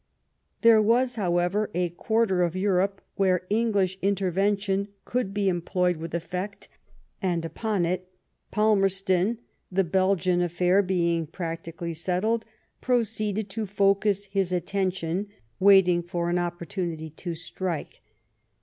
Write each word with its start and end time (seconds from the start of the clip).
There 0.61 0.81
was, 0.81 1.13
however, 1.13 1.69
a 1.75 1.89
quarter 1.89 2.41
of 2.41 2.55
Europe 2.55 3.03
where 3.17 3.45
English 3.51 3.99
intervention 4.01 4.87
could 5.05 5.31
be 5.31 5.47
employed 5.47 5.97
with 5.97 6.15
effect, 6.15 6.67
and 7.21 7.45
upon 7.45 7.85
it 7.85 8.09
Palmerston, 8.49 9.37
the 9.71 9.83
Belgian 9.83 10.41
affair 10.41 10.81
being 10.81 11.27
practically 11.27 11.93
settled^ 11.93 12.45
proceeded 12.81 13.47
to 13.51 13.67
focus 13.67 14.25
his 14.25 14.51
atten 14.51 14.89
tion, 14.89 15.27
waiting 15.59 16.01
for 16.01 16.31
an 16.31 16.39
opportunity 16.39 17.11
to 17.11 17.35
strike. 17.35 18.01